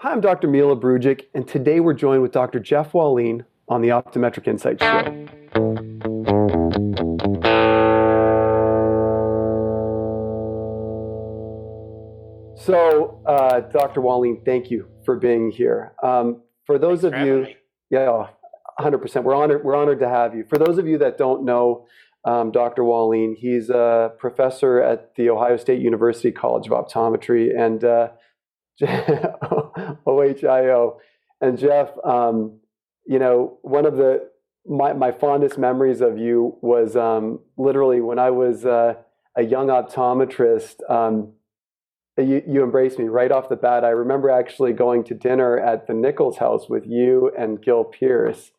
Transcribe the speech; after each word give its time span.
Hi, 0.00 0.12
I'm 0.12 0.20
Dr. 0.20 0.46
Mila 0.46 0.76
Brujic, 0.76 1.22
and 1.34 1.48
today 1.48 1.80
we're 1.80 1.92
joined 1.92 2.22
with 2.22 2.30
Dr. 2.30 2.60
Jeff 2.60 2.92
Walline 2.92 3.44
on 3.68 3.82
the 3.82 3.88
Optometric 3.88 4.46
Insights 4.46 4.80
Show. 4.80 5.26
So, 12.54 13.20
uh, 13.26 13.58
Dr. 13.72 14.00
Walline, 14.00 14.44
thank 14.44 14.70
you 14.70 14.86
for 15.04 15.16
being 15.16 15.50
here. 15.50 15.94
Um, 16.00 16.42
for 16.64 16.78
those 16.78 17.00
Thanks 17.00 17.16
of 17.18 17.26
you, 17.26 17.42
me. 17.42 17.56
yeah, 17.90 18.28
100%. 18.78 19.24
We're 19.24 19.34
honored. 19.34 19.64
We're 19.64 19.74
honored 19.74 19.98
to 19.98 20.08
have 20.08 20.32
you. 20.32 20.44
For 20.48 20.58
those 20.58 20.78
of 20.78 20.86
you 20.86 20.98
that 20.98 21.18
don't 21.18 21.44
know 21.44 21.88
um, 22.24 22.52
Dr. 22.52 22.82
Walline, 22.84 23.34
he's 23.36 23.68
a 23.68 24.12
professor 24.20 24.80
at 24.80 25.16
the 25.16 25.30
Ohio 25.30 25.56
State 25.56 25.80
University 25.80 26.30
College 26.30 26.68
of 26.68 26.72
Optometry 26.72 27.50
and 27.58 27.82
uh, 27.82 28.10
OHIO. 30.06 30.98
And 31.40 31.58
Jeff, 31.58 31.90
um, 32.04 32.58
you 33.06 33.18
know, 33.18 33.58
one 33.62 33.86
of 33.86 33.96
the 33.96 34.28
my, 34.66 34.92
my 34.92 35.12
fondest 35.12 35.56
memories 35.56 36.00
of 36.00 36.18
you 36.18 36.56
was 36.60 36.94
um, 36.94 37.40
literally 37.56 38.00
when 38.00 38.18
I 38.18 38.30
was 38.30 38.66
uh, 38.66 38.94
a 39.36 39.42
young 39.42 39.68
optometrist. 39.68 40.88
Um, 40.90 41.32
you, 42.18 42.42
you 42.46 42.64
embraced 42.64 42.98
me 42.98 43.06
right 43.06 43.30
off 43.30 43.48
the 43.48 43.56
bat. 43.56 43.84
I 43.84 43.90
remember 43.90 44.28
actually 44.28 44.72
going 44.72 45.04
to 45.04 45.14
dinner 45.14 45.58
at 45.58 45.86
the 45.86 45.94
Nichols 45.94 46.36
house 46.36 46.68
with 46.68 46.84
you 46.86 47.30
and 47.38 47.62
Gil 47.62 47.84
Pierce. 47.84 48.50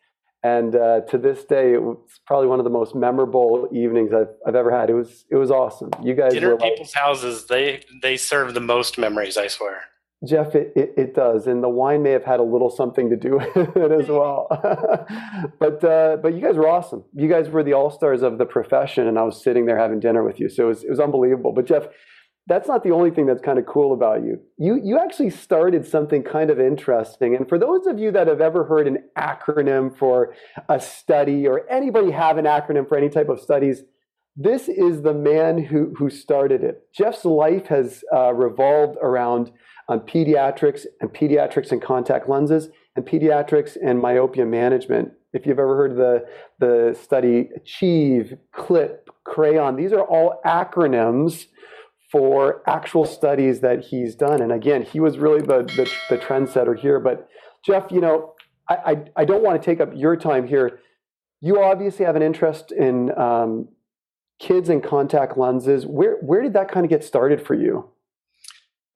And 0.42 0.74
uh, 0.74 1.02
to 1.02 1.18
this 1.18 1.44
day, 1.44 1.74
it 1.74 1.84
was 1.84 1.98
probably 2.26 2.48
one 2.48 2.60
of 2.60 2.64
the 2.64 2.70
most 2.70 2.96
memorable 2.96 3.68
evenings 3.74 4.14
I've, 4.14 4.30
I've 4.48 4.56
ever 4.56 4.72
had. 4.72 4.90
It 4.90 4.94
was 4.94 5.26
it 5.30 5.36
was 5.36 5.52
awesome. 5.52 5.90
You 6.02 6.14
guys 6.14 6.32
Dinner 6.32 6.56
people's 6.56 6.94
houses, 6.94 7.48
they 7.48 7.84
they 8.02 8.16
serve 8.16 8.54
the 8.54 8.62
most 8.62 8.98
memories, 8.98 9.36
I 9.36 9.48
swear. 9.48 9.82
Jeff, 10.28 10.54
it, 10.54 10.74
it, 10.76 10.94
it, 10.98 11.16
does, 11.16 11.48
and 11.48 11.64
the 11.64 11.70
wine 11.70 12.04
may 12.04 12.12
have 12.12 12.26
had 12.26 12.42
a 12.42 12.44
little 12.44 12.70
something 12.70 13.10
to 13.10 13.16
do 13.16 13.38
with 13.56 13.78
it 13.78 13.92
as 13.92 14.10
well. 14.10 14.48
but 15.60 15.82
uh, 15.84 16.18
but 16.22 16.34
you 16.34 16.42
guys 16.42 16.56
were 16.56 16.68
awesome. 16.68 17.06
You 17.14 17.30
guys 17.30 17.50
were 17.50 17.64
the 17.64 17.74
all 17.74 17.90
stars 17.90 18.22
of 18.22 18.38
the 18.38 18.46
profession, 18.46 19.08
and 19.08 19.18
I 19.18 19.24
was 19.24 19.42
sitting 19.42 19.66
there 19.66 19.78
having 19.78 20.02
dinner 20.02 20.24
with 20.24 20.40
you, 20.40 20.50
so 20.50 20.66
it 20.66 20.68
was 20.68 20.84
it 20.84 20.90
was 20.90 21.00
unbelievable. 21.00 21.54
But 21.54 21.68
Jeff, 21.68 21.88
that's 22.48 22.68
not 22.68 22.84
the 22.84 22.92
only 22.92 23.12
thing 23.12 23.28
that's 23.28 23.42
kind 23.42 23.60
of 23.60 23.66
cool 23.66 23.94
about 23.94 24.24
you. 24.24 24.42
You 24.58 24.78
you 24.84 25.00
actually 25.00 25.30
started 25.30 25.88
something 25.88 26.24
kind 26.24 26.50
of 26.50 26.60
interesting. 26.60 27.34
And 27.34 27.48
for 27.48 27.58
those 27.58 27.88
of 27.88 27.98
you 27.98 28.12
that 28.12 28.28
have 28.28 28.42
ever 28.42 28.66
heard 28.66 28.88
an 28.88 28.98
acronym 29.18 29.98
for 29.98 30.36
a 30.68 30.82
study, 30.82 31.48
or 31.48 31.66
anybody 31.70 32.12
have 32.12 32.38
an 32.38 32.46
acronym 32.46 32.90
for 32.90 32.98
any 32.98 33.08
type 33.08 33.30
of 33.30 33.40
studies, 33.40 33.84
this 34.36 34.68
is 34.68 35.02
the 35.02 35.14
man 35.14 35.64
who 35.64 35.94
who 35.98 36.10
started 36.10 36.64
it. 36.64 36.88
Jeff's 36.94 37.24
life 37.24 37.68
has 37.68 38.04
uh, 38.14 38.34
revolved 38.34 38.98
around 39.02 39.52
on 39.90 40.00
pediatrics 40.02 40.86
and 41.02 41.10
pediatrics 41.10 41.72
and 41.72 41.82
contact 41.82 42.30
lenses 42.30 42.70
and 42.96 43.06
pediatrics 43.06 43.76
and 43.84 44.00
myopia 44.00 44.46
management. 44.46 45.12
If 45.34 45.46
you've 45.46 45.60
ever 45.60 45.76
heard 45.76 45.98
the, 45.98 46.26
the 46.60 46.98
study 47.00 47.50
Achieve, 47.56 48.38
CLIP, 48.54 49.10
Crayon, 49.26 49.76
these 49.76 49.92
are 49.92 50.04
all 50.04 50.42
acronyms 50.46 51.48
for 52.12 52.64
actual 52.68 53.06
studies 53.06 53.62
that 53.62 53.86
he's 53.86 54.16
done. 54.16 54.42
And 54.42 54.52
again, 54.52 54.84
he 54.84 55.00
was 55.00 55.18
really 55.18 55.42
the, 55.42 55.64
the, 55.76 55.92
the 56.10 56.18
trendsetter 56.18 56.78
here. 56.78 57.00
But 57.00 57.28
Jeff, 57.66 57.92
you 57.92 58.02
know, 58.02 58.34
I, 58.70 58.76
I, 58.76 59.04
I, 59.18 59.26
don't 59.26 59.44
want 59.44 59.62
to 59.62 59.66
take 59.66 59.80
up 59.80 59.90
your 59.96 60.16
time 60.16 60.48
here. 60.48 60.80
You 61.42 61.62
obviously 61.62 62.06
have 62.06 62.16
an 62.16 62.24
interest 62.24 62.72
in 62.72 63.18
um, 63.18 63.70
kids 64.40 64.70
and 64.70 64.84
contact 64.84 65.38
lenses. 65.38 65.86
Where, 65.86 66.18
where 66.22 66.42
did 66.42 66.54
that 66.54 66.72
kind 66.72 66.86
of 66.86 66.90
get 66.90 67.04
started 67.04 67.46
for 67.46 67.54
you? 67.54 67.90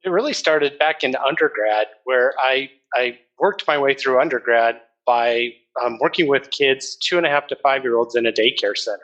It 0.04 0.10
really 0.10 0.34
started 0.34 0.78
back 0.80 1.04
in 1.04 1.16
undergrad, 1.16 1.88
where 2.04 2.34
I 2.40 2.70
I 2.96 3.20
worked 3.40 3.66
my 3.68 3.78
way 3.78 3.94
through 3.94 4.20
undergrad 4.20 4.82
by 5.06 5.50
um, 5.82 5.98
working 6.00 6.28
with 6.28 6.52
kids, 6.52 6.98
two 6.98 7.18
and 7.18 7.26
a 7.26 7.30
half 7.30 7.48
to 7.48 7.56
five 7.64 7.84
year 7.84 7.98
olds, 7.98 8.16
in 8.16 8.26
a 8.26 8.32
daycare 8.32 8.76
center. 8.76 9.00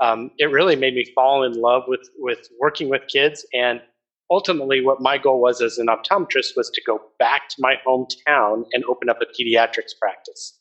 Um, 0.00 0.30
it 0.38 0.46
really 0.46 0.76
made 0.76 0.94
me 0.94 1.06
fall 1.14 1.44
in 1.44 1.52
love 1.52 1.84
with 1.86 2.08
with 2.18 2.48
working 2.60 2.88
with 2.88 3.02
kids, 3.08 3.46
and 3.54 3.80
ultimately, 4.30 4.84
what 4.84 5.00
my 5.00 5.16
goal 5.16 5.40
was 5.40 5.60
as 5.60 5.78
an 5.78 5.86
optometrist 5.86 6.56
was 6.56 6.70
to 6.74 6.82
go 6.86 7.00
back 7.18 7.48
to 7.50 7.56
my 7.60 7.76
hometown 7.86 8.64
and 8.72 8.84
open 8.84 9.08
up 9.08 9.18
a 9.22 9.26
pediatrics 9.26 9.92
practice. 10.00 10.58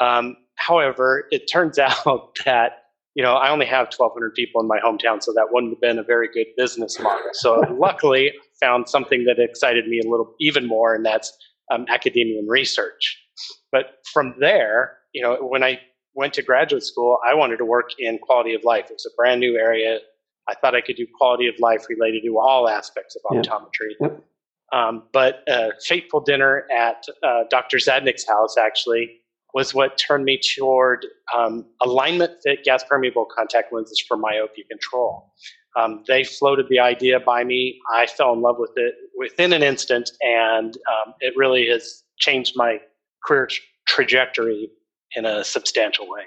Um, 0.00 0.36
however, 0.56 1.26
it 1.30 1.46
turns 1.52 1.78
out 1.78 2.36
that 2.44 2.84
you 3.18 3.24
know, 3.24 3.34
I 3.34 3.50
only 3.50 3.66
have 3.66 3.86
1,200 3.86 4.32
people 4.34 4.60
in 4.60 4.68
my 4.68 4.78
hometown, 4.78 5.20
so 5.20 5.32
that 5.32 5.48
wouldn't 5.50 5.72
have 5.72 5.80
been 5.80 5.98
a 5.98 6.04
very 6.04 6.28
good 6.32 6.46
business 6.56 7.00
model. 7.00 7.30
So 7.32 7.64
luckily, 7.76 8.32
found 8.60 8.88
something 8.88 9.24
that 9.24 9.38
excited 9.38 9.86
me 9.86 10.00
a 10.00 10.08
little 10.08 10.34
even 10.40 10.66
more, 10.66 10.94
and 10.94 11.04
that's 11.04 11.32
um, 11.70 11.86
academia 11.88 12.38
and 12.38 12.48
research. 12.48 13.16
But 13.72 13.98
from 14.12 14.34
there, 14.40 14.98
you 15.12 15.22
know, 15.22 15.36
when 15.40 15.62
I 15.62 15.80
went 16.14 16.34
to 16.34 16.42
graduate 16.42 16.82
school, 16.82 17.18
I 17.28 17.34
wanted 17.34 17.58
to 17.58 17.64
work 17.64 17.90
in 17.98 18.18
quality 18.18 18.54
of 18.54 18.64
life. 18.64 18.86
It 18.90 18.94
was 18.94 19.06
a 19.06 19.14
brand 19.16 19.40
new 19.40 19.56
area. 19.56 19.98
I 20.48 20.54
thought 20.54 20.74
I 20.74 20.80
could 20.80 20.96
do 20.96 21.06
quality 21.18 21.46
of 21.46 21.54
life 21.60 21.84
related 21.88 22.22
to 22.24 22.38
all 22.38 22.68
aspects 22.68 23.16
of 23.16 23.22
optometry. 23.30 23.92
Yep. 24.00 24.24
Um, 24.72 25.04
but 25.12 25.42
a 25.48 25.70
fateful 25.86 26.20
dinner 26.20 26.64
at 26.70 27.04
uh, 27.22 27.44
Dr. 27.50 27.78
Zadnik's 27.78 28.26
house 28.26 28.56
actually 28.58 29.20
was 29.54 29.74
what 29.74 29.96
turned 29.96 30.24
me 30.24 30.38
toward 30.56 31.06
um, 31.34 31.64
alignment 31.80 32.32
fit 32.42 32.64
gas 32.64 32.84
permeable 32.84 33.26
contact 33.34 33.72
lenses 33.72 34.02
for 34.06 34.16
myopia 34.16 34.64
control. 34.70 35.32
Um, 35.76 36.02
they 36.08 36.24
floated 36.24 36.66
the 36.68 36.78
idea 36.78 37.20
by 37.20 37.44
me. 37.44 37.80
I 37.94 38.06
fell 38.06 38.32
in 38.32 38.40
love 38.40 38.56
with 38.58 38.72
it 38.76 38.94
within 39.16 39.52
an 39.52 39.62
instant, 39.62 40.10
and 40.22 40.76
um, 40.76 41.14
it 41.20 41.34
really 41.36 41.68
has 41.68 42.02
changed 42.18 42.54
my 42.56 42.80
career 43.24 43.46
tra- 43.46 43.64
trajectory 43.86 44.70
in 45.14 45.24
a 45.24 45.44
substantial 45.44 46.08
way. 46.08 46.22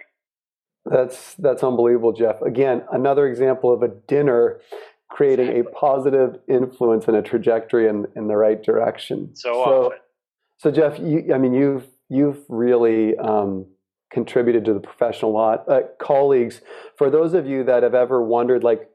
That's 0.86 1.36
that's 1.36 1.64
unbelievable, 1.64 2.14
Jeff. 2.14 2.42
Again, 2.42 2.84
another 2.92 3.28
example 3.28 3.74
of 3.74 3.84
a 3.84 3.90
dinner 4.08 4.62
creating 5.10 5.60
a 5.60 5.64
positive 5.64 6.40
influence 6.48 7.08
and 7.08 7.18
a 7.18 7.22
trajectory 7.22 7.88
in, 7.88 8.08
in 8.16 8.28
the 8.28 8.36
right 8.38 8.64
direction. 8.64 9.36
So, 9.36 9.64
so, 9.66 9.94
so 10.58 10.72
Jeff, 10.72 10.98
you, 11.00 11.34
I 11.34 11.38
mean, 11.38 11.54
you've 11.54 11.86
you've 12.10 12.40
really 12.50 13.18
um, 13.18 13.66
contributed 14.12 14.66
to 14.66 14.74
the 14.74 14.80
professional 14.80 15.32
lot. 15.32 15.68
Uh, 15.70 15.82
colleagues, 16.00 16.62
for 16.98 17.10
those 17.10 17.34
of 17.34 17.46
you 17.46 17.64
that 17.64 17.84
have 17.84 17.96
ever 17.96 18.24
wondered, 18.24 18.64
like, 18.64 18.90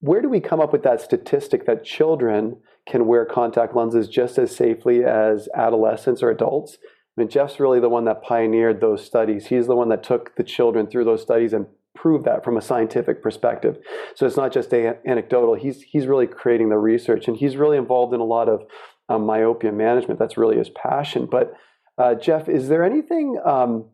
where 0.00 0.20
do 0.22 0.28
we 0.28 0.40
come 0.40 0.60
up 0.60 0.72
with 0.72 0.82
that 0.82 1.00
statistic 1.00 1.66
that 1.66 1.84
children 1.84 2.56
can 2.88 3.06
wear 3.06 3.24
contact 3.24 3.76
lenses 3.76 4.08
just 4.08 4.38
as 4.38 4.54
safely 4.54 5.04
as 5.04 5.48
adolescents 5.54 6.22
or 6.22 6.30
adults? 6.30 6.78
I 7.16 7.20
mean, 7.20 7.28
Jeff's 7.28 7.60
really 7.60 7.80
the 7.80 7.88
one 7.88 8.06
that 8.06 8.22
pioneered 8.22 8.80
those 8.80 9.04
studies. 9.04 9.46
He's 9.46 9.66
the 9.66 9.76
one 9.76 9.90
that 9.90 10.02
took 10.02 10.36
the 10.36 10.44
children 10.44 10.86
through 10.86 11.04
those 11.04 11.22
studies 11.22 11.52
and 11.52 11.66
proved 11.94 12.24
that 12.24 12.42
from 12.44 12.56
a 12.56 12.62
scientific 12.62 13.22
perspective. 13.22 13.78
So 14.14 14.26
it's 14.26 14.36
not 14.36 14.52
just 14.52 14.72
a- 14.72 14.98
anecdotal. 15.06 15.54
He's 15.54 15.82
he's 15.82 16.06
really 16.06 16.26
creating 16.26 16.70
the 16.70 16.78
research, 16.78 17.28
and 17.28 17.36
he's 17.36 17.56
really 17.56 17.76
involved 17.76 18.14
in 18.14 18.20
a 18.20 18.24
lot 18.24 18.48
of 18.48 18.62
um, 19.08 19.26
myopia 19.26 19.72
management. 19.72 20.18
That's 20.18 20.38
really 20.38 20.56
his 20.56 20.70
passion. 20.70 21.28
But 21.30 21.52
uh, 21.98 22.14
Jeff, 22.14 22.48
is 22.48 22.68
there 22.68 22.84
anything, 22.84 23.38
um, 23.44 23.86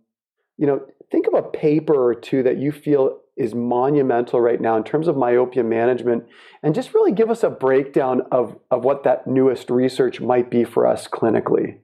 you 0.57 0.67
know, 0.67 0.87
think 1.11 1.27
of 1.27 1.35
a 1.35 1.43
paper 1.43 1.95
or 1.95 2.15
two 2.15 2.43
that 2.45 2.59
you 2.59 2.71
feel 2.71 3.19
is 3.37 3.55
monumental 3.55 4.41
right 4.41 4.61
now 4.61 4.77
in 4.77 4.85
terms 4.85 5.09
of 5.09 5.17
myopia 5.17 5.63
management, 5.63 6.25
and 6.63 6.75
just 6.75 6.95
really 6.95 7.13
give 7.13 7.31
us 7.31 7.43
a 7.43 7.51
breakdown 7.51 8.23
of, 8.33 8.59
of 8.71 8.85
what 8.85 9.05
that 9.05 9.27
newest 9.27 9.71
research 9.71 10.21
might 10.21 10.51
be 10.51 10.65
for 10.65 10.87
us 10.87 11.07
clinically. 11.07 11.79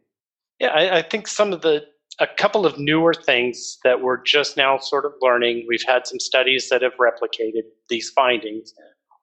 Yeah, 0.59 0.69
I, 0.69 0.99
I 0.99 1.03
think 1.03 1.29
some 1.29 1.53
of 1.53 1.63
the 1.63 1.85
a 2.21 2.27
couple 2.27 2.67
of 2.67 2.79
newer 2.79 3.15
things 3.15 3.79
that 3.85 4.03
we're 4.03 4.23
just 4.23 4.57
now 4.57 4.77
sort 4.79 5.07
of 5.07 5.13
learning. 5.23 5.65
We've 5.67 5.85
had 5.87 6.07
some 6.07 6.21
studies 6.21 6.69
that 6.69 6.83
have 6.83 6.93
replicated 7.01 7.63
these 7.89 8.11
findings. 8.11 8.75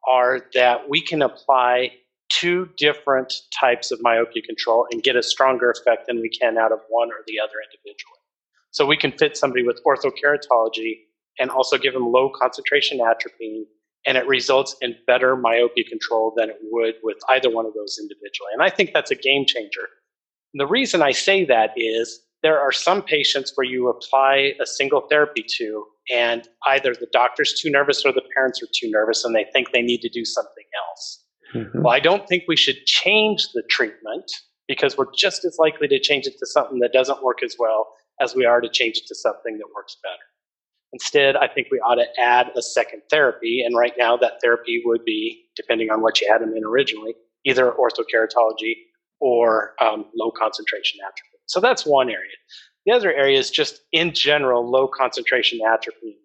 Are 0.07 0.41
that 0.53 0.89
we 0.89 1.01
can 1.01 1.21
apply 1.21 1.91
two 2.29 2.69
different 2.77 3.33
types 3.59 3.91
of 3.91 3.99
myopia 4.01 4.41
control 4.41 4.87
and 4.91 5.03
get 5.03 5.15
a 5.15 5.23
stronger 5.23 5.71
effect 5.71 6.07
than 6.07 6.21
we 6.21 6.29
can 6.29 6.57
out 6.57 6.71
of 6.71 6.79
one 6.89 7.09
or 7.09 7.23
the 7.27 7.39
other 7.39 7.55
individually. 7.71 8.19
So 8.71 8.85
we 8.85 8.97
can 8.97 9.11
fit 9.11 9.35
somebody 9.35 9.63
with 9.63 9.81
orthokeratology 9.85 10.99
and 11.39 11.49
also 11.49 11.77
give 11.77 11.93
them 11.93 12.11
low 12.11 12.29
concentration 12.29 12.99
atropine, 12.99 13.65
and 14.05 14.17
it 14.17 14.27
results 14.27 14.75
in 14.81 14.95
better 15.07 15.35
myopia 15.35 15.83
control 15.85 16.33
than 16.35 16.49
it 16.49 16.57
would 16.63 16.95
with 17.03 17.17
either 17.29 17.49
one 17.49 17.65
of 17.65 17.73
those 17.73 17.97
individually. 17.99 18.51
And 18.53 18.61
I 18.61 18.69
think 18.69 18.91
that's 18.93 19.11
a 19.11 19.15
game 19.15 19.45
changer. 19.45 19.87
And 20.53 20.59
the 20.59 20.67
reason 20.67 21.01
I 21.01 21.11
say 21.11 21.45
that 21.45 21.71
is 21.75 22.21
there 22.41 22.59
are 22.59 22.71
some 22.71 23.01
patients 23.01 23.51
where 23.55 23.65
you 23.65 23.89
apply 23.89 24.53
a 24.61 24.65
single 24.65 25.01
therapy 25.09 25.43
to, 25.57 25.85
and 26.11 26.47
either 26.67 26.93
the 26.93 27.07
doctor's 27.11 27.59
too 27.59 27.69
nervous 27.69 28.05
or 28.05 28.11
the 28.11 28.23
parents 28.33 28.61
are 28.63 28.67
too 28.73 28.89
nervous 28.89 29.25
and 29.25 29.35
they 29.35 29.45
think 29.51 29.71
they 29.71 29.81
need 29.81 30.01
to 30.01 30.09
do 30.09 30.25
something 30.25 30.65
else. 30.87 31.23
Mm-hmm. 31.53 31.81
Well, 31.81 31.93
I 31.93 31.99
don't 31.99 32.27
think 32.27 32.43
we 32.47 32.55
should 32.55 32.85
change 32.85 33.49
the 33.53 33.63
treatment 33.69 34.31
because 34.67 34.97
we're 34.97 35.11
just 35.17 35.43
as 35.45 35.57
likely 35.59 35.87
to 35.87 35.99
change 35.99 36.27
it 36.27 36.37
to 36.39 36.45
something 36.45 36.79
that 36.79 36.93
doesn't 36.93 37.23
work 37.23 37.43
as 37.43 37.55
well 37.59 37.87
as 38.21 38.35
we 38.35 38.45
are 38.45 38.61
to 38.61 38.69
change 38.69 38.97
it 38.97 39.07
to 39.07 39.15
something 39.15 39.57
that 39.57 39.67
works 39.75 39.97
better. 40.03 40.15
Instead, 40.91 41.35
I 41.35 41.47
think 41.47 41.67
we 41.71 41.79
ought 41.79 41.95
to 41.95 42.07
add 42.19 42.51
a 42.55 42.61
second 42.61 43.01
therapy. 43.09 43.63
And 43.65 43.75
right 43.77 43.93
now, 43.97 44.17
that 44.17 44.33
therapy 44.41 44.81
would 44.85 45.05
be, 45.05 45.45
depending 45.55 45.91
on 45.91 46.01
what 46.01 46.19
you 46.19 46.31
had 46.31 46.41
them 46.41 46.53
in 46.55 46.63
originally, 46.65 47.13
either 47.45 47.71
orthokeratology 47.71 48.73
or 49.19 49.73
um, 49.81 50.05
low 50.15 50.31
concentration 50.31 50.99
atropine. 51.03 51.39
So 51.45 51.59
that's 51.59 51.85
one 51.85 52.09
area. 52.09 52.31
The 52.85 52.93
other 52.93 53.13
area 53.13 53.37
is 53.37 53.51
just 53.51 53.81
in 53.91 54.13
general 54.13 54.69
low 54.69 54.87
concentration 54.87 55.59
atropine. 55.61 56.15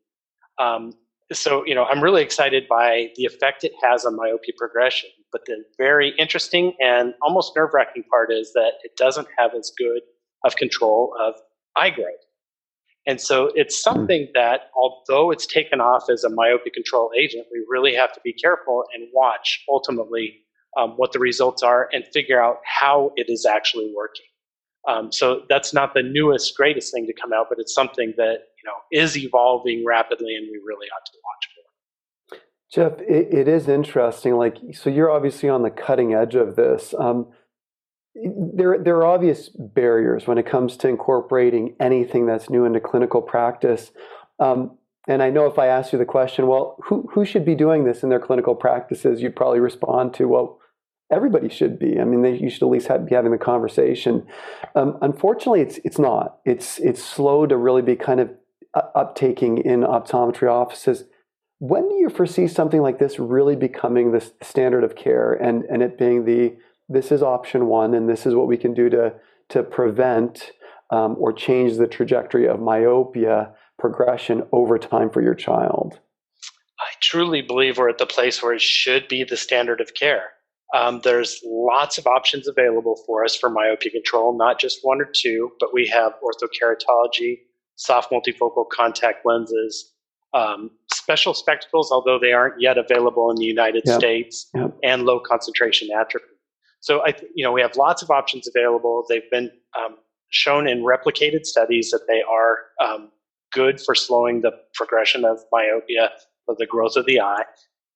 Um, 0.59 0.93
so, 1.33 1.65
you 1.67 1.75
know, 1.75 1.85
I'm 1.85 2.03
really 2.03 2.23
excited 2.23 2.65
by 2.69 3.11
the 3.17 3.25
effect 3.25 3.65
it 3.65 3.73
has 3.83 4.05
on 4.05 4.17
myopia 4.17 4.55
progression. 4.57 5.11
But 5.33 5.47
the 5.47 5.65
very 5.79 6.15
interesting 6.19 6.75
and 6.81 7.15
almost 7.23 7.57
nerve 7.57 7.71
wracking 7.75 8.05
part 8.11 8.33
is 8.33 8.53
that 8.53 8.75
it 8.83 8.93
doesn't 8.97 9.27
have 9.37 9.53
as 9.59 9.73
good 9.77 10.01
of 10.45 10.57
control 10.57 11.13
of 11.21 11.35
eye 11.77 11.91
growth. 11.91 12.09
And 13.07 13.21
so 13.21 13.51
it's 13.55 13.77
hmm. 13.83 13.91
something 13.91 14.29
that, 14.35 14.71
although 14.77 15.31
it's 15.31 15.47
taken 15.47 15.81
off 15.81 16.05
as 16.11 16.25
a 16.25 16.31
myopia 16.31 16.73
control 16.73 17.11
agent, 17.19 17.47
we 17.53 17.65
really 17.69 17.95
have 17.95 18.13
to 18.13 18.21
be 18.25 18.33
careful 18.33 18.85
and 18.95 19.09
watch 19.13 19.63
ultimately 19.69 20.41
um, 20.79 20.91
what 20.97 21.13
the 21.13 21.19
results 21.19 21.63
are 21.63 21.89
and 21.93 22.05
figure 22.13 22.43
out 22.43 22.59
how 22.65 23.13
it 23.17 23.27
is 23.29 23.47
actually 23.47 23.93
working. 23.97 24.27
Um, 24.87 25.13
so 25.13 25.43
that's 25.49 25.73
not 25.73 25.95
the 25.95 26.03
newest, 26.03 26.57
greatest 26.57 26.93
thing 26.93 27.07
to 27.07 27.13
come 27.13 27.33
out, 27.33 27.47
but 27.49 27.59
it's 27.59 27.75
something 27.75 28.13
that 28.17 28.49
you 28.59 28.65
know 28.67 28.75
is 28.93 29.17
evolving 29.17 29.85
rapidly, 29.87 30.35
and 30.35 30.47
we 30.51 30.61
really 30.65 30.87
ought 30.89 31.07
to 31.07 31.19
watch 31.25 31.49
for. 31.55 31.65
Jeff, 32.71 33.01
it, 33.09 33.33
it 33.33 33.49
is 33.49 33.69
interesting. 33.69 34.35
Like, 34.37 34.57
so 34.73 34.91
you're 34.91 35.11
obviously 35.11 35.49
on 35.49 35.63
the 35.63 35.71
cutting 35.71 36.13
edge 36.13 36.35
of 36.35 36.57
this. 36.57 36.93
Um, 36.99 37.29
there, 38.15 38.79
there 38.79 38.97
are 38.97 39.07
obvious 39.07 39.49
barriers 39.49 40.27
when 40.27 40.39
it 40.39 40.47
comes 40.47 40.77
to 40.79 40.89
incorporating 40.89 41.75
anything 41.81 42.27
that's 42.27 42.49
new 42.49 42.65
into 42.65 42.81
clinical 42.81 43.21
practice. 43.21 43.91
Um, 44.39 44.79
and 45.07 45.23
I 45.23 45.31
know 45.31 45.47
if 45.47 45.59
I 45.59 45.67
ask 45.67 45.93
you 45.93 45.99
the 45.99 46.05
question, 46.05 46.47
well, 46.47 46.77
who, 46.85 47.09
who 47.13 47.25
should 47.25 47.45
be 47.45 47.55
doing 47.55 47.85
this 47.85 48.03
in 48.03 48.09
their 48.09 48.21
clinical 48.21 48.55
practices, 48.55 49.21
you'd 49.21 49.37
probably 49.37 49.61
respond 49.61 50.15
to, 50.15 50.27
well, 50.29 50.61
everybody 51.11 51.49
should 51.49 51.79
be. 51.79 52.01
I 52.01 52.05
mean, 52.05 52.23
they, 52.23 52.37
you 52.37 52.49
should 52.49 52.63
at 52.63 52.69
least 52.69 52.89
have, 52.89 53.07
be 53.07 53.15
having 53.15 53.33
the 53.33 53.39
conversation. 53.39 54.27
Um, 54.75 54.99
unfortunately, 55.03 55.61
it's 55.61 55.79
it's 55.85 55.99
not. 55.99 56.39
It's 56.45 56.79
it's 56.79 57.03
slow 57.03 57.47
to 57.47 57.57
really 57.57 57.83
be 57.83 57.97
kind 57.97 58.21
of 58.21 58.31
uptaking 58.97 59.63
in 59.63 59.81
optometry 59.81 60.51
offices. 60.51 61.05
When 61.59 61.89
do 61.89 61.95
you 61.97 62.09
foresee 62.09 62.49
something 62.49 62.81
like 62.81 62.99
this 62.99 63.19
really 63.19 63.57
becoming 63.57 64.13
the 64.13 64.33
standard 64.43 64.85
of 64.85 64.97
care 64.97 65.33
and 65.33 65.65
and 65.65 65.83
it 65.83 65.99
being 65.99 66.25
the 66.25 66.57
this 66.89 67.11
is 67.13 67.23
option 67.23 67.67
one 67.67 67.95
and 67.95 68.09
this 68.09 68.27
is 68.27 68.35
what 68.35 68.49
we 68.49 68.57
can 68.57 68.75
do 68.75 68.89
to 68.91 69.15
to 69.51 69.63
prevent 69.63 70.53
um, 70.91 71.17
or 71.19 71.33
change 71.33 71.77
the 71.77 71.87
trajectory 71.87 72.47
of 72.47 72.61
myopia 72.61 73.53
progression 73.79 74.43
over 74.53 74.79
time 74.79 75.11
for 75.11 75.23
your 75.23 75.35
child? 75.35 75.99
I 76.81 76.93
truly 77.01 77.43
believe 77.43 77.79
we're 77.79 77.89
at 77.89 77.99
the 77.99 78.07
place 78.07 78.43
where 78.43 78.55
it 78.55 78.61
should 78.61 79.09
be 79.09 79.25
the 79.25 79.37
standard 79.37 79.81
of 79.81 79.95
care. 79.95 80.31
Um, 80.75 81.01
there's 81.05 81.41
lots 81.45 81.99
of 81.99 82.07
options 82.07 82.49
available 82.49 83.01
for 83.07 83.25
us 83.25 83.37
for 83.37 83.49
myopia 83.49 83.93
control, 83.93 84.37
not 84.37 84.59
just 84.59 84.81
one 84.83 85.01
or 85.01 85.09
two, 85.15 85.53
but 85.61 85.73
we 85.73 85.87
have 85.89 86.15
orthokeratology, 86.23 87.39
soft 87.77 88.11
multifocal 88.11 88.69
contact 88.71 89.25
lenses, 89.25 89.93
um, 90.33 90.71
special 90.93 91.33
spectacles, 91.33 91.93
although 91.93 92.19
they 92.19 92.33
aren't 92.33 92.61
yet 92.61 92.77
available 92.77 93.31
in 93.31 93.37
the 93.37 93.45
United 93.45 93.85
yep. 93.87 93.99
States, 93.99 94.51
yep. 94.55 94.77
and 94.83 95.05
low 95.05 95.21
concentration 95.21 95.89
atropine. 95.97 96.34
So 96.85 97.01
I, 97.01 97.15
you 97.35 97.43
know, 97.43 97.51
we 97.51 97.63
have 97.63 97.77
lots 97.77 98.03
of 98.03 98.11
options 98.11 98.47
available. 98.47 99.07
They've 99.09 99.31
been 99.31 99.51
um, 99.75 99.97
shown 100.29 100.69
in 100.69 100.81
replicated 100.81 101.47
studies 101.47 101.91
that 101.93 102.03
they 102.07 102.21
are 102.21 102.59
um, 102.79 103.11
good 103.55 103.81
for 103.81 103.95
slowing 103.95 104.43
the 104.43 104.53
progression 104.75 105.25
of 105.25 105.39
myopia 105.51 106.11
or 106.47 106.55
the 106.59 106.67
growth 106.67 106.97
of 106.97 107.07
the 107.07 107.23
eye. 107.23 107.45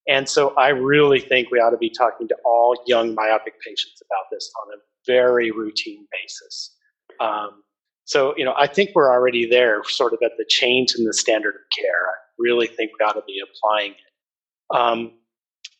And 0.08 0.26
so 0.26 0.54
I 0.56 0.68
really 0.68 1.20
think 1.20 1.50
we 1.50 1.58
ought 1.58 1.68
to 1.68 1.76
be 1.76 1.90
talking 1.90 2.28
to 2.28 2.36
all 2.46 2.82
young 2.86 3.14
myopic 3.14 3.60
patients 3.60 4.00
about 4.10 4.24
this 4.32 4.50
on 4.62 4.78
a 4.78 4.80
very 5.06 5.50
routine 5.50 6.06
basis. 6.10 6.74
Um, 7.20 7.62
so, 8.06 8.32
you 8.38 8.44
know, 8.46 8.54
I 8.56 8.68
think 8.68 8.92
we're 8.94 9.12
already 9.12 9.44
there, 9.44 9.82
sort 9.84 10.14
of 10.14 10.20
at 10.24 10.32
the 10.38 10.46
change 10.48 10.94
in 10.96 11.04
the 11.04 11.12
standard 11.12 11.56
of 11.56 11.60
care. 11.78 12.06
I 12.08 12.14
really 12.38 12.68
think 12.68 12.92
we 12.98 13.04
ought 13.04 13.12
to 13.12 13.24
be 13.26 13.42
applying 13.44 13.90
it. 13.90 14.74
Um, 14.74 15.12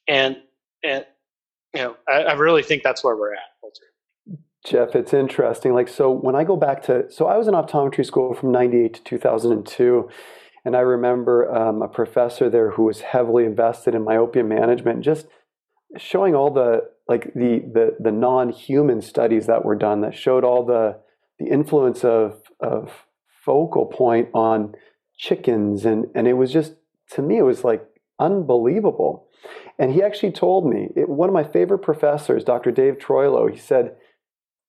and, 0.07 0.37
and, 0.85 1.07
know, 1.75 1.97
I, 2.09 2.23
I, 2.23 2.33
really 2.35 2.63
think 2.63 2.83
that's 2.83 3.05
where 3.05 3.17
we're 3.17 3.35
at. 3.35 3.41
Jeff, 4.65 4.95
it's 4.95 5.15
interesting. 5.15 5.73
Like, 5.73 5.89
so 5.89 6.11
when 6.11 6.35
I 6.35 6.45
go 6.45 6.57
back 6.57 6.83
to, 6.85 7.11
so 7.11 7.27
I 7.27 7.37
was 7.37 7.47
in 7.47 7.55
optometry 7.55 8.05
school 8.05 8.35
from 8.35 8.53
98 8.53 8.95
to 8.95 9.05
2002. 9.05 10.09
And 10.65 10.77
I 10.77 10.81
remember 10.81 11.51
um, 11.55 11.81
a 11.83 11.89
professor 11.89 12.51
there 12.51 12.73
who 12.73 12.85
was 12.85 13.01
heavily 13.01 13.45
invested 13.45 13.95
in 13.95 14.05
myopia 14.05 14.45
management, 14.45 15.03
just 15.03 15.27
showing 15.97 16.35
all 16.35 16.51
the 16.51 16.83
like 17.09 17.33
the 17.35 17.61
the, 17.73 17.97
the 17.99 18.13
non-human 18.13 19.01
studies 19.01 19.47
that 19.47 19.65
were 19.65 19.77
done 19.77 20.03
that 20.03 20.15
showed 20.15 20.45
all 20.45 20.67
the 20.67 20.99
the 21.39 21.47
influence 21.47 22.05
of 22.05 22.43
of 22.61 23.07
focal 23.45 23.87
point 23.87 24.29
on 24.35 24.75
chickens 25.17 25.85
and 25.85 26.07
and 26.15 26.29
it 26.29 26.35
was 26.35 26.53
just 26.53 26.75
to 27.11 27.23
me 27.23 27.39
it 27.39 27.43
was 27.43 27.65
like 27.65 27.85
unbelievable 28.19 29.28
and 29.79 29.93
he 29.93 30.03
actually 30.03 30.33
told 30.33 30.67
me 30.69 30.89
it, 30.97 31.09
one 31.09 31.29
of 31.29 31.35
my 31.35 31.45
favorite 31.45 31.81
professors 31.81 32.45
dr 32.45 32.71
dave 32.73 32.99
troilo 32.99 33.51
he 33.51 33.59
said 33.59 33.97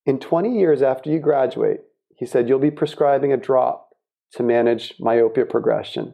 in 0.05 0.19
20 0.19 0.57
years 0.57 0.81
after 0.81 1.09
you 1.09 1.19
graduate 1.19 1.81
he 2.15 2.25
said 2.25 2.49
you'll 2.49 2.59
be 2.59 2.71
prescribing 2.71 3.31
a 3.31 3.37
drop 3.37 3.89
to 4.33 4.43
manage 4.43 4.93
myopia 4.99 5.45
progression. 5.45 6.13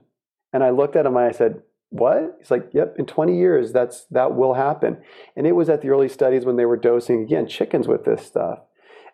And 0.53 0.63
I 0.63 0.69
looked 0.69 0.95
at 0.95 1.05
him 1.05 1.17
and 1.17 1.25
I 1.25 1.31
said, 1.31 1.61
what? 1.89 2.37
He's 2.39 2.51
like, 2.51 2.69
yep, 2.73 2.95
in 2.97 3.05
20 3.05 3.37
years, 3.37 3.71
that's 3.71 4.05
that 4.11 4.35
will 4.35 4.53
happen. 4.53 4.97
And 5.35 5.47
it 5.47 5.53
was 5.53 5.69
at 5.69 5.81
the 5.81 5.89
early 5.89 6.09
studies 6.09 6.45
when 6.45 6.57
they 6.57 6.65
were 6.65 6.77
dosing 6.77 7.23
again 7.23 7.47
chickens 7.47 7.87
with 7.87 8.05
this 8.05 8.25
stuff. 8.25 8.59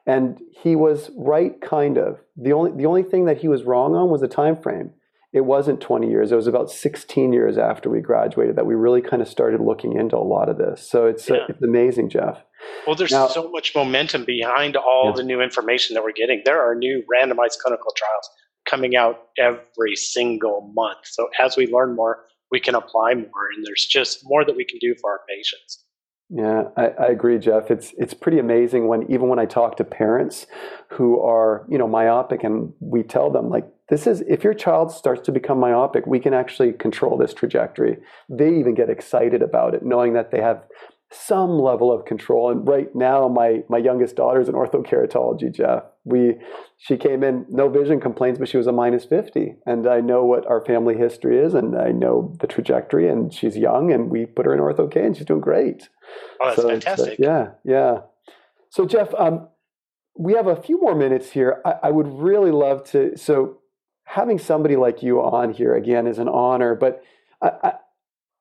And 0.06 0.39
he 0.62 0.75
was 0.75 1.12
right, 1.16 1.60
kind 1.62 1.98
of. 1.98 2.19
The 2.36 2.54
only 2.54 2.72
the 2.72 2.88
only 2.88 3.04
thing 3.04 3.25
that 3.25 3.38
he 3.38 3.48
was 3.48 3.63
wrong 3.63 3.94
on 3.95 4.10
was 4.10 4.22
the 4.22 4.27
time 4.27 4.60
frame. 4.62 4.92
It 5.33 5.45
wasn't 5.45 5.80
20 5.80 6.10
years. 6.10 6.31
It 6.31 6.36
was 6.36 6.48
about 6.48 6.69
16 6.69 7.31
years 7.31 7.57
after 7.57 7.89
we 7.89 8.01
graduated 8.01 8.57
that 8.57 8.66
we 8.66 8.75
really 8.75 9.01
kind 9.01 9.22
of 9.22 9.30
started 9.30 9.62
looking 9.62 9.94
into 9.94 10.18
a 10.18 10.19
lot 10.19 10.50
of 10.50 10.57
this. 10.57 10.88
So 10.89 11.06
it's 11.07 11.30
yeah. 11.30 11.36
uh, 11.38 11.45
it's 11.50 11.62
amazing, 11.62 12.10
Jeff. 12.10 12.44
Well, 12.86 12.95
there's 12.95 13.12
now, 13.12 13.28
so 13.28 13.50
much 13.50 13.74
momentum 13.74 14.25
behind 14.25 14.75
all 14.75 15.07
yeah. 15.07 15.13
the 15.16 15.24
new 15.24 15.42
information 15.42 15.94
that 15.94 16.04
we're 16.04 16.12
getting. 16.12 16.42
There 16.44 16.62
are 16.62 16.75
new 16.75 17.04
randomized 17.12 17.60
clinical 17.60 17.94
trials 17.95 18.30
coming 18.66 18.95
out 18.95 19.28
every 19.38 19.95
single 19.95 20.72
month. 20.75 21.00
So 21.06 21.30
as 21.39 21.56
we 21.56 21.68
learn 21.68 21.95
more, 21.95 22.25
we 22.51 22.60
can 22.60 22.75
apply 22.75 23.13
more, 23.16 23.48
and 23.56 23.66
there's 23.66 23.86
just 23.86 24.19
more 24.24 24.44
that 24.44 24.56
we 24.56 24.66
can 24.66 24.77
do 24.80 24.94
for 25.01 25.12
our 25.12 25.22
patients. 25.30 25.86
Yeah, 26.30 26.63
I, 26.77 26.88
I, 26.88 27.06
agree, 27.07 27.38
Jeff. 27.39 27.69
It's 27.69 27.94
it's 27.98 28.13
pretty 28.13 28.39
amazing 28.39 28.88
when 28.88 29.04
even 29.12 29.27
when 29.27 29.39
I 29.39 29.45
talk 29.45 29.75
to 29.77 29.84
parents 29.84 30.48
who 30.89 31.19
are 31.19 31.66
you 31.69 31.77
know 31.77 31.88
myopic, 31.88 32.44
and 32.44 32.72
we 32.79 33.03
tell 33.03 33.29
them 33.29 33.50
like 33.50 33.65
this 33.91 34.07
is 34.07 34.21
if 34.21 34.41
your 34.41 34.53
child 34.53 34.89
starts 34.89 35.21
to 35.25 35.33
become 35.33 35.60
myopic, 35.60 36.07
we 36.07 36.21
can 36.21 36.33
actually 36.33 36.71
control 36.71 37.17
this 37.17 37.33
trajectory. 37.33 37.98
They 38.29 38.57
even 38.57 38.74
get 38.74 38.89
excited 38.89 39.41
about 39.41 39.75
it, 39.75 39.83
knowing 39.83 40.13
that 40.13 40.31
they 40.31 40.39
have 40.39 40.63
some 41.12 41.60
level 41.60 41.91
of 41.91 42.05
control. 42.05 42.50
And 42.50 42.65
right 42.65 42.88
now, 42.95 43.27
my 43.27 43.63
my 43.67 43.77
youngest 43.77 44.15
daughter 44.15 44.39
is 44.39 44.48
in 44.48 44.55
orthokeratology, 44.55 45.53
Jeff. 45.53 45.83
We 46.05 46.38
she 46.77 46.95
came 46.95 47.21
in 47.21 47.45
no 47.50 47.67
vision 47.67 48.00
complaints, 48.00 48.39
but 48.39 48.48
she 48.48 48.55
was 48.55 48.65
a 48.65 48.71
minus 48.71 49.03
fifty, 49.03 49.55
and 49.65 49.86
I 49.86 50.00
know 50.00 50.24
what 50.24 50.48
our 50.48 50.63
family 50.63 50.95
history 50.95 51.38
is, 51.38 51.53
and 51.53 51.77
I 51.77 51.91
know 51.91 52.33
the 52.39 52.48
trajectory. 52.48 53.10
And 53.10 53.33
she's 53.33 53.57
young, 53.57 53.91
and 53.91 54.10
we 54.10 54.25
put 54.25 54.45
her 54.45 54.53
in 54.53 54.62
ortho 54.62 54.89
K, 54.89 55.05
and 55.05 55.17
she's 55.17 55.25
doing 55.25 55.41
great. 55.41 55.89
Oh, 56.41 56.48
that's 56.48 56.62
so 56.62 56.69
uh, 56.69 56.71
fantastic! 56.71 57.19
Yeah, 57.19 57.50
yeah. 57.65 58.03
So 58.69 58.86
Jeff, 58.86 59.13
um, 59.15 59.50
we 60.17 60.31
have 60.36 60.48
a 60.48 60.55
few 60.55 60.79
more 60.79 60.95
minutes 60.95 61.31
here. 61.31 61.62
I, 61.65 61.74
I 61.83 61.91
would 61.91 62.07
really 62.07 62.51
love 62.51 62.89
to. 62.91 63.17
So 63.17 63.57
having 64.12 64.38
somebody 64.38 64.75
like 64.75 65.01
you 65.01 65.22
on 65.22 65.53
here 65.53 65.74
again 65.74 66.06
is 66.06 66.20
an 66.20 66.27
honor, 66.27 66.75
but 66.75 67.01
I, 67.41 67.51
I 67.63 67.74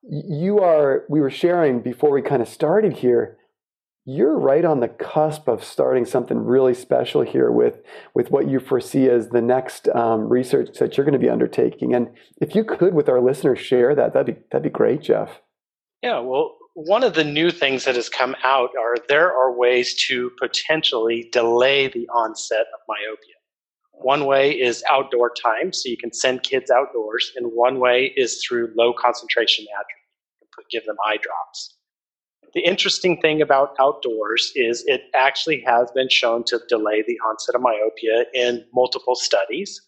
you 0.02 0.58
are 0.58 1.04
we 1.08 1.20
were 1.20 1.30
sharing 1.30 1.80
before 1.80 2.10
we 2.10 2.22
kind 2.22 2.42
of 2.42 2.48
started 2.48 2.94
here 2.94 3.36
you're 4.06 4.38
right 4.38 4.64
on 4.64 4.80
the 4.80 4.88
cusp 4.88 5.46
of 5.46 5.62
starting 5.62 6.06
something 6.06 6.38
really 6.38 6.72
special 6.72 7.20
here 7.20 7.52
with 7.52 7.82
with 8.14 8.30
what 8.30 8.48
you 8.48 8.58
foresee 8.58 9.10
as 9.10 9.28
the 9.28 9.42
next 9.42 9.88
um, 9.88 10.26
research 10.26 10.78
that 10.78 10.96
you're 10.96 11.04
going 11.04 11.12
to 11.12 11.18
be 11.18 11.28
undertaking 11.28 11.94
and 11.94 12.08
if 12.40 12.54
you 12.54 12.64
could 12.64 12.94
with 12.94 13.10
our 13.10 13.20
listeners 13.20 13.60
share 13.60 13.94
that 13.94 14.14
that'd 14.14 14.34
be 14.34 14.42
that'd 14.50 14.64
be 14.64 14.70
great 14.70 15.02
jeff. 15.02 15.40
Yeah 16.02 16.18
well 16.20 16.56
one 16.74 17.04
of 17.04 17.12
the 17.12 17.24
new 17.24 17.50
things 17.50 17.84
that 17.84 17.94
has 17.94 18.08
come 18.08 18.34
out 18.42 18.70
are 18.80 18.96
there 19.08 19.30
are 19.30 19.52
ways 19.52 19.94
to 20.06 20.30
potentially 20.40 21.28
delay 21.30 21.88
the 21.88 22.08
onset 22.08 22.66
of 22.72 22.80
myopia 22.88 23.34
one 24.02 24.26
way 24.26 24.50
is 24.50 24.82
outdoor 24.90 25.30
time, 25.30 25.72
so 25.72 25.88
you 25.88 25.96
can 25.96 26.12
send 26.12 26.42
kids 26.42 26.70
outdoors, 26.70 27.32
and 27.36 27.52
one 27.54 27.80
way 27.80 28.12
is 28.16 28.42
through 28.42 28.72
low 28.76 28.92
concentration 28.92 29.66
atropine, 29.66 30.66
give 30.70 30.84
them 30.86 30.96
eye 31.06 31.18
drops. 31.18 31.76
The 32.54 32.60
interesting 32.60 33.20
thing 33.20 33.40
about 33.40 33.76
outdoors 33.78 34.50
is 34.56 34.84
it 34.86 35.02
actually 35.14 35.62
has 35.66 35.90
been 35.92 36.08
shown 36.08 36.44
to 36.44 36.60
delay 36.68 37.02
the 37.06 37.18
onset 37.28 37.54
of 37.54 37.60
myopia 37.60 38.24
in 38.34 38.64
multiple 38.74 39.14
studies. 39.14 39.80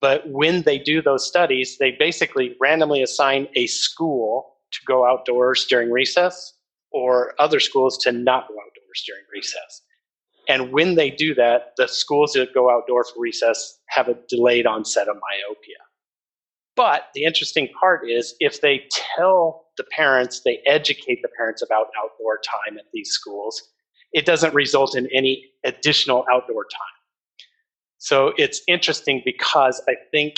But 0.00 0.28
when 0.28 0.62
they 0.62 0.78
do 0.78 1.02
those 1.02 1.26
studies, 1.26 1.76
they 1.78 1.92
basically 1.92 2.56
randomly 2.60 3.02
assign 3.02 3.48
a 3.54 3.66
school 3.66 4.56
to 4.72 4.80
go 4.86 5.06
outdoors 5.06 5.66
during 5.66 5.90
recess 5.90 6.54
or 6.90 7.34
other 7.38 7.60
schools 7.60 7.98
to 7.98 8.10
not 8.10 8.48
go 8.48 8.54
outdoors 8.54 9.04
during 9.06 9.22
recess. 9.32 9.82
And 10.48 10.72
when 10.72 10.94
they 10.94 11.10
do 11.10 11.34
that, 11.34 11.72
the 11.76 11.86
schools 11.86 12.32
that 12.32 12.54
go 12.54 12.70
outdoor 12.70 13.04
for 13.04 13.20
recess 13.20 13.78
have 13.88 14.08
a 14.08 14.16
delayed 14.28 14.66
onset 14.66 15.08
of 15.08 15.16
myopia. 15.16 15.76
But 16.76 17.08
the 17.14 17.24
interesting 17.24 17.68
part 17.78 18.08
is 18.08 18.34
if 18.40 18.60
they 18.60 18.82
tell 19.16 19.66
the 19.76 19.84
parents, 19.84 20.40
they 20.44 20.60
educate 20.66 21.20
the 21.22 21.28
parents 21.36 21.62
about 21.62 21.88
outdoor 21.98 22.38
time 22.38 22.78
at 22.78 22.86
these 22.92 23.10
schools, 23.10 23.62
it 24.12 24.24
doesn't 24.24 24.54
result 24.54 24.96
in 24.96 25.08
any 25.14 25.44
additional 25.64 26.24
outdoor 26.32 26.64
time. 26.64 27.46
So 27.98 28.32
it's 28.38 28.62
interesting 28.66 29.22
because 29.24 29.82
I 29.88 29.94
think 30.10 30.36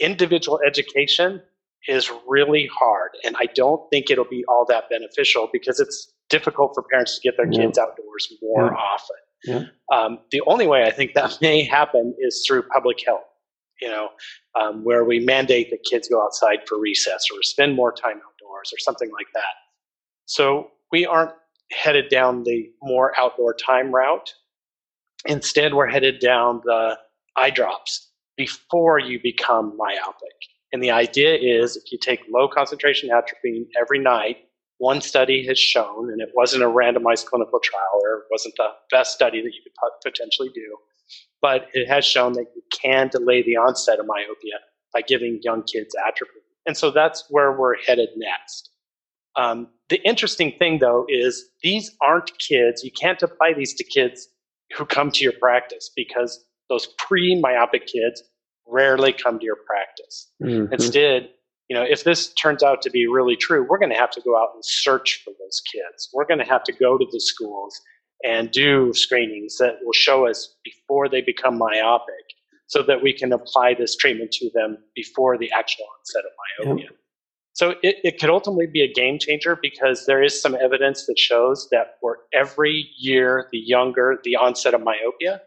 individual 0.00 0.60
education 0.66 1.40
is 1.88 2.10
really 2.26 2.68
hard. 2.78 3.10
And 3.24 3.36
I 3.38 3.46
don't 3.54 3.82
think 3.90 4.10
it'll 4.10 4.24
be 4.24 4.44
all 4.48 4.64
that 4.68 4.88
beneficial 4.90 5.48
because 5.52 5.80
it's 5.80 6.12
difficult 6.30 6.72
for 6.74 6.82
parents 6.82 7.18
to 7.18 7.20
get 7.20 7.36
their 7.36 7.50
yeah. 7.50 7.60
kids 7.60 7.78
outdoors 7.78 8.32
more 8.42 8.66
yeah. 8.66 8.76
often. 8.76 9.16
Yeah. 9.44 9.64
Um, 9.92 10.18
the 10.30 10.40
only 10.46 10.66
way 10.66 10.84
I 10.84 10.90
think 10.90 11.14
that 11.14 11.38
may 11.42 11.62
happen 11.62 12.14
is 12.18 12.44
through 12.46 12.62
public 12.62 13.04
health, 13.06 13.24
you 13.80 13.88
know, 13.88 14.08
um, 14.60 14.84
where 14.84 15.04
we 15.04 15.20
mandate 15.20 15.70
that 15.70 15.84
kids 15.88 16.08
go 16.08 16.22
outside 16.22 16.60
for 16.66 16.80
recess 16.80 17.24
or 17.32 17.42
spend 17.42 17.74
more 17.74 17.92
time 17.92 18.16
outdoors 18.16 18.72
or 18.72 18.78
something 18.78 19.10
like 19.12 19.26
that. 19.34 19.54
So 20.26 20.70
we 20.90 21.04
aren't 21.04 21.32
headed 21.72 22.08
down 22.08 22.44
the 22.44 22.70
more 22.82 23.18
outdoor 23.18 23.54
time 23.54 23.94
route. 23.94 24.32
Instead, 25.26 25.74
we're 25.74 25.88
headed 25.88 26.20
down 26.20 26.60
the 26.64 26.98
eye 27.36 27.50
drops 27.50 28.10
before 28.36 28.98
you 28.98 29.18
become 29.22 29.76
myopic. 29.76 30.36
And 30.74 30.82
the 30.82 30.90
idea 30.90 31.36
is 31.36 31.76
if 31.76 31.92
you 31.92 31.98
take 32.02 32.24
low 32.28 32.48
concentration 32.48 33.08
atropine 33.08 33.68
every 33.80 34.00
night, 34.00 34.38
one 34.78 35.00
study 35.00 35.46
has 35.46 35.56
shown, 35.56 36.10
and 36.10 36.20
it 36.20 36.30
wasn't 36.34 36.64
a 36.64 36.66
randomized 36.66 37.26
clinical 37.26 37.60
trial 37.60 38.00
or 38.02 38.18
it 38.18 38.24
wasn't 38.28 38.56
the 38.56 38.70
best 38.90 39.12
study 39.12 39.40
that 39.40 39.52
you 39.54 39.60
could 39.62 39.72
potentially 40.04 40.48
do, 40.52 40.76
but 41.40 41.68
it 41.74 41.86
has 41.86 42.04
shown 42.04 42.32
that 42.32 42.46
you 42.56 42.62
can 42.72 43.06
delay 43.06 43.40
the 43.40 43.56
onset 43.56 44.00
of 44.00 44.06
myopia 44.06 44.54
by 44.92 45.00
giving 45.00 45.38
young 45.44 45.62
kids 45.62 45.94
atropine. 45.94 46.42
And 46.66 46.76
so 46.76 46.90
that's 46.90 47.24
where 47.30 47.56
we're 47.56 47.80
headed 47.86 48.08
next. 48.16 48.70
Um, 49.36 49.68
the 49.90 50.02
interesting 50.04 50.54
thing, 50.58 50.80
though, 50.80 51.06
is 51.08 51.50
these 51.62 51.92
aren't 52.02 52.32
kids. 52.40 52.82
You 52.82 52.90
can't 52.90 53.22
apply 53.22 53.52
these 53.56 53.74
to 53.74 53.84
kids 53.84 54.26
who 54.76 54.84
come 54.86 55.12
to 55.12 55.22
your 55.22 55.34
practice 55.34 55.92
because 55.94 56.44
those 56.68 56.88
pre 56.98 57.40
myopic 57.40 57.86
kids 57.86 58.24
rarely 58.66 59.12
come 59.12 59.38
to 59.38 59.44
your 59.44 59.58
practice. 59.66 60.30
Mm-hmm. 60.42 60.72
Instead, 60.72 61.30
you 61.68 61.76
know, 61.76 61.82
if 61.82 62.04
this 62.04 62.32
turns 62.34 62.62
out 62.62 62.82
to 62.82 62.90
be 62.90 63.06
really 63.06 63.36
true, 63.36 63.66
we're 63.68 63.78
going 63.78 63.92
to 63.92 63.98
have 63.98 64.10
to 64.12 64.20
go 64.20 64.36
out 64.36 64.50
and 64.54 64.64
search 64.64 65.22
for 65.24 65.32
those 65.38 65.62
kids. 65.72 66.08
We're 66.12 66.26
going 66.26 66.40
to 66.40 66.46
have 66.46 66.64
to 66.64 66.72
go 66.72 66.98
to 66.98 67.06
the 67.10 67.20
schools 67.20 67.80
and 68.22 68.50
do 68.50 68.92
screenings 68.94 69.56
that 69.58 69.78
will 69.82 69.92
show 69.92 70.26
us 70.26 70.56
before 70.64 71.08
they 71.08 71.20
become 71.20 71.58
myopic 71.58 72.24
so 72.66 72.82
that 72.82 73.02
we 73.02 73.12
can 73.12 73.32
apply 73.32 73.74
this 73.74 73.96
treatment 73.96 74.32
to 74.32 74.50
them 74.54 74.78
before 74.94 75.38
the 75.38 75.50
actual 75.52 75.84
onset 75.98 76.24
of 76.24 76.66
myopia. 76.66 76.84
Yep. 76.84 76.96
So 77.52 77.70
it, 77.82 77.96
it 78.02 78.20
could 78.20 78.30
ultimately 78.30 78.66
be 78.66 78.82
a 78.82 78.92
game 78.92 79.18
changer 79.18 79.56
because 79.60 80.06
there 80.06 80.22
is 80.22 80.40
some 80.40 80.56
evidence 80.56 81.06
that 81.06 81.18
shows 81.18 81.68
that 81.70 81.94
for 82.00 82.18
every 82.32 82.88
year 82.98 83.48
the 83.52 83.58
younger 83.58 84.18
the 84.24 84.34
onset 84.34 84.74
of 84.74 84.82
myopia, 84.82 85.40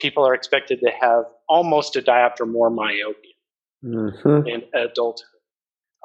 people 0.00 0.26
are 0.26 0.34
expected 0.34 0.80
to 0.80 0.90
have 1.00 1.24
almost 1.48 1.96
a 1.96 2.02
diopter 2.02 2.48
more 2.48 2.70
myopia 2.70 3.32
mm-hmm. 3.84 4.46
in 4.46 4.62
adulthood. 4.74 5.26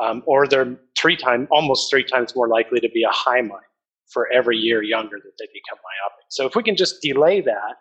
Um, 0.02 0.24
or 0.26 0.46
they're 0.48 0.78
three 0.98 1.16
times, 1.16 1.48
almost 1.52 1.90
three 1.90 2.04
times 2.04 2.36
more 2.36 2.50
likely 2.50 2.82
to 2.82 2.90
be 2.90 3.04
a 3.04 3.12
high 3.12 3.42
myope 3.42 3.62
for 4.12 4.32
every 4.32 4.58
year 4.58 4.84
younger 4.84 5.18
that 5.18 5.32
they 5.40 5.46
become 5.46 5.80
myopic. 5.84 6.26
So 6.30 6.46
if 6.46 6.56
we 6.56 6.64
can 6.64 6.76
just 6.76 7.02
delay 7.02 7.42
that 7.42 7.76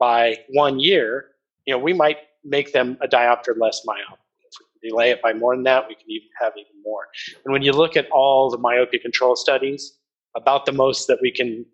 by 0.00 0.36
one 0.50 0.80
year, 0.80 1.26
you 1.64 1.72
know, 1.72 1.78
we 1.78 1.92
might 1.92 2.18
make 2.44 2.72
them 2.72 2.98
a 3.00 3.06
diopter 3.06 3.54
less 3.58 3.82
myopic. 3.84 4.18
If 4.42 4.66
we 4.82 4.90
delay 4.90 5.10
it 5.10 5.22
by 5.22 5.32
more 5.32 5.54
than 5.54 5.62
that, 5.64 5.84
we 5.88 5.94
can 5.94 6.10
even 6.10 6.28
have 6.40 6.52
even 6.56 6.82
more. 6.82 7.06
And 7.44 7.52
when 7.52 7.62
you 7.62 7.72
look 7.72 7.96
at 7.96 8.10
all 8.10 8.50
the 8.50 8.58
myopia 8.58 8.98
control 9.00 9.36
studies, 9.36 9.96
about 10.36 10.66
the 10.66 10.72
most 10.72 11.06
that 11.06 11.18
we 11.22 11.30
can 11.30 11.64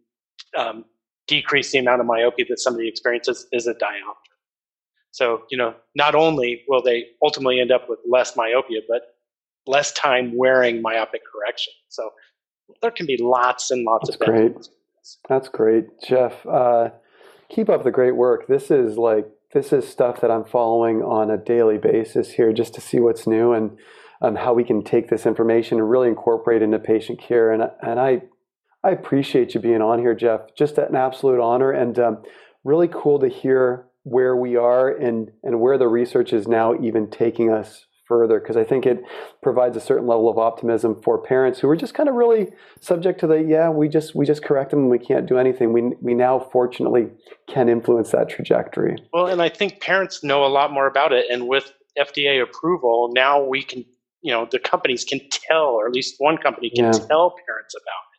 um, 0.56 0.84
decrease 1.30 1.70
the 1.70 1.78
amount 1.78 2.00
of 2.00 2.06
myopia 2.06 2.44
that 2.48 2.58
somebody 2.58 2.88
experiences 2.88 3.46
is 3.52 3.68
a 3.68 3.74
diopter. 3.74 4.34
So, 5.12 5.42
you 5.50 5.56
know, 5.56 5.74
not 5.94 6.14
only 6.14 6.62
will 6.68 6.82
they 6.82 7.06
ultimately 7.22 7.60
end 7.60 7.70
up 7.70 7.88
with 7.88 8.00
less 8.08 8.36
myopia, 8.36 8.80
but 8.88 9.02
less 9.66 9.92
time 9.92 10.32
wearing 10.36 10.82
myopic 10.82 11.22
correction. 11.32 11.72
So 11.88 12.10
there 12.82 12.90
can 12.90 13.06
be 13.06 13.16
lots 13.20 13.70
and 13.70 13.84
lots 13.84 14.08
That's 14.08 14.20
of 14.20 14.26
benefits. 14.26 14.68
Great. 14.68 14.76
That's 15.28 15.48
great, 15.48 15.84
Jeff. 16.02 16.44
Uh, 16.46 16.90
keep 17.48 17.68
up 17.68 17.84
the 17.84 17.90
great 17.90 18.16
work. 18.16 18.46
This 18.48 18.70
is 18.70 18.98
like 18.98 19.26
this 19.52 19.72
is 19.72 19.88
stuff 19.88 20.20
that 20.20 20.30
I'm 20.30 20.44
following 20.44 21.02
on 21.02 21.30
a 21.30 21.36
daily 21.36 21.78
basis 21.78 22.32
here, 22.32 22.52
just 22.52 22.74
to 22.74 22.80
see 22.80 23.00
what's 23.00 23.26
new 23.26 23.52
and 23.52 23.78
um, 24.20 24.36
how 24.36 24.52
we 24.52 24.62
can 24.62 24.84
take 24.84 25.08
this 25.08 25.26
information 25.26 25.78
and 25.78 25.90
really 25.90 26.08
incorporate 26.08 26.62
into 26.62 26.78
patient 26.78 27.18
care. 27.20 27.50
And 27.50 27.62
and 27.82 27.98
I 27.98 28.22
I 28.82 28.90
appreciate 28.90 29.54
you 29.54 29.60
being 29.60 29.82
on 29.82 29.98
here, 29.98 30.14
Jeff. 30.14 30.54
Just 30.56 30.78
an 30.78 30.96
absolute 30.96 31.40
honor 31.40 31.70
and 31.70 31.98
um, 31.98 32.22
really 32.64 32.88
cool 32.88 33.18
to 33.18 33.28
hear 33.28 33.86
where 34.04 34.34
we 34.34 34.56
are 34.56 34.88
and, 34.88 35.30
and 35.42 35.60
where 35.60 35.76
the 35.76 35.88
research 35.88 36.32
is 36.32 36.48
now 36.48 36.74
even 36.80 37.10
taking 37.10 37.50
us 37.50 37.86
further 38.10 38.40
because 38.40 38.56
I 38.56 38.64
think 38.64 38.86
it 38.86 39.04
provides 39.40 39.76
a 39.76 39.80
certain 39.80 40.08
level 40.08 40.28
of 40.28 40.36
optimism 40.36 41.00
for 41.00 41.22
parents 41.22 41.60
who 41.60 41.68
are 41.68 41.76
just 41.76 41.94
kind 41.94 42.08
of 42.08 42.16
really 42.16 42.48
subject 42.80 43.20
to 43.20 43.28
the 43.28 43.36
yeah 43.36 43.68
we 43.68 43.88
just 43.88 44.16
we 44.16 44.26
just 44.26 44.42
correct 44.42 44.72
them 44.72 44.80
and 44.80 44.90
we 44.90 44.98
can't 44.98 45.26
do 45.26 45.38
anything. 45.38 45.72
We 45.72 45.92
we 46.00 46.14
now 46.14 46.40
fortunately 46.40 47.06
can 47.48 47.68
influence 47.68 48.10
that 48.10 48.28
trajectory. 48.28 48.96
Well, 49.12 49.28
and 49.28 49.40
I 49.40 49.48
think 49.48 49.80
parents 49.80 50.24
know 50.24 50.44
a 50.44 50.48
lot 50.48 50.72
more 50.72 50.88
about 50.88 51.12
it, 51.12 51.26
and 51.30 51.46
with 51.46 51.72
FDA 51.96 52.42
approval, 52.42 53.10
now 53.14 53.44
we 53.44 53.62
can 53.62 53.84
you 54.22 54.32
know 54.32 54.48
the 54.50 54.58
companies 54.58 55.04
can 55.04 55.20
tell, 55.30 55.66
or 55.66 55.86
at 55.86 55.92
least 55.92 56.16
one 56.18 56.36
company 56.36 56.72
can 56.74 56.86
yeah. 56.86 56.90
tell 56.90 57.32
parents 57.46 57.76
about 57.76 58.09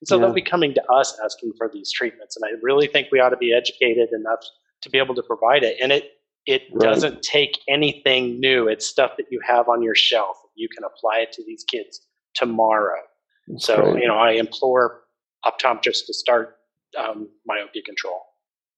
and 0.00 0.08
so 0.08 0.16
yeah. 0.16 0.22
they'll 0.22 0.34
be 0.34 0.42
coming 0.42 0.74
to 0.74 0.84
us 0.92 1.18
asking 1.24 1.52
for 1.56 1.70
these 1.72 1.90
treatments. 1.90 2.36
And 2.36 2.44
I 2.44 2.58
really 2.62 2.86
think 2.86 3.08
we 3.10 3.20
ought 3.20 3.30
to 3.30 3.36
be 3.36 3.52
educated 3.52 4.10
enough 4.12 4.40
to 4.82 4.90
be 4.90 4.98
able 4.98 5.14
to 5.14 5.22
provide 5.22 5.62
it. 5.62 5.76
And 5.82 5.92
it 5.92 6.12
it 6.46 6.62
right. 6.72 6.88
doesn't 6.88 7.22
take 7.22 7.58
anything 7.68 8.40
new. 8.40 8.68
It's 8.68 8.86
stuff 8.86 9.12
that 9.18 9.26
you 9.30 9.40
have 9.46 9.68
on 9.68 9.82
your 9.82 9.94
shelf. 9.94 10.38
You 10.54 10.68
can 10.68 10.82
apply 10.82 11.18
it 11.18 11.32
to 11.32 11.44
these 11.44 11.64
kids 11.70 12.00
tomorrow. 12.34 13.00
That's 13.48 13.66
so 13.66 13.92
great. 13.92 14.02
you 14.02 14.08
know, 14.08 14.16
I 14.16 14.32
implore 14.32 15.02
optometrists 15.44 16.06
to 16.06 16.14
start 16.14 16.56
um, 16.96 17.28
myopia 17.46 17.82
control. 17.82 18.22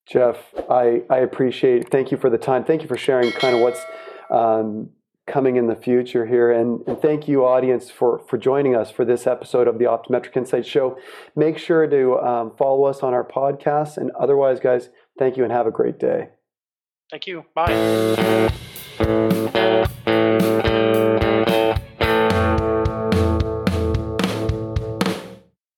Jeff, 0.08 0.36
I, 0.68 1.02
I 1.10 1.18
appreciate. 1.18 1.90
Thank 1.90 2.10
you 2.10 2.16
for 2.16 2.28
the 2.28 2.38
time. 2.38 2.64
Thank 2.64 2.82
you 2.82 2.88
for 2.88 2.96
sharing 2.96 3.30
kind 3.30 3.54
of 3.54 3.60
what's 3.60 3.80
um, 4.30 4.90
coming 5.30 5.56
in 5.56 5.66
the 5.66 5.76
future 5.76 6.26
here. 6.26 6.50
And, 6.50 6.82
and, 6.86 7.00
thank 7.00 7.28
you, 7.28 7.44
audience, 7.44 7.90
for, 7.90 8.18
for 8.28 8.36
joining 8.36 8.74
us 8.74 8.90
for 8.90 9.04
this 9.04 9.26
episode 9.26 9.68
of 9.68 9.78
the 9.78 9.84
Optometric 9.84 10.36
Insight 10.36 10.66
Show. 10.66 10.98
Make 11.36 11.58
sure 11.58 11.86
to 11.86 12.18
um, 12.18 12.52
follow 12.58 12.84
us 12.84 13.02
on 13.02 13.14
our 13.14 13.24
podcast. 13.24 13.96
And 13.96 14.10
otherwise, 14.18 14.60
guys, 14.60 14.90
thank 15.18 15.36
you 15.36 15.44
and 15.44 15.52
have 15.52 15.66
a 15.66 15.70
great 15.70 15.98
day. 15.98 16.30
Thank 17.10 17.26
you. 17.26 17.44
Bye. 17.54 18.50